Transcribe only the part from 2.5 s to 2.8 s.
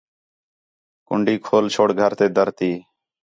تی